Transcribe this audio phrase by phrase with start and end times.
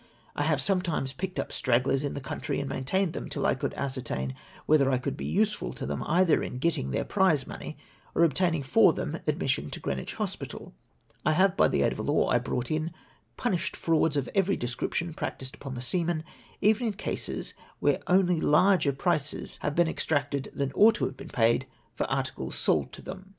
[0.35, 3.75] I have sometimes j^icked up stragglers in the country and maintained them till I could
[3.75, 4.33] ascertain
[4.65, 7.77] whether I could be useful to them, either in getting their prize money,
[8.15, 10.73] or obtaining for them admission to Greenwich Hospital!...
[11.23, 12.89] I have by the aid of a law I brought in,
[13.37, 16.23] punished frauds of every descrip tion practised upon the seamen,
[16.61, 21.29] even in cases where only larger prices have been exacted than ought to have been
[21.29, 23.29] paid for articles sold to them.''